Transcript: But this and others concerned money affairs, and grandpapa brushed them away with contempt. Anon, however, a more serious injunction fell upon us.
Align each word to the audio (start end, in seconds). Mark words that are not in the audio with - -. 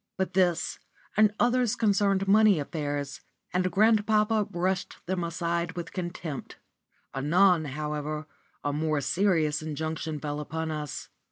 But 0.17 0.33
this 0.33 0.79
and 1.15 1.31
others 1.39 1.75
concerned 1.75 2.27
money 2.27 2.59
affairs, 2.59 3.21
and 3.53 3.71
grandpapa 3.71 4.45
brushed 4.49 4.95
them 5.05 5.23
away 5.23 5.67
with 5.75 5.93
contempt. 5.93 6.57
Anon, 7.13 7.65
however, 7.65 8.25
a 8.63 8.73
more 8.73 9.01
serious 9.01 9.61
injunction 9.61 10.19
fell 10.19 10.39
upon 10.39 10.71
us. 10.71 11.09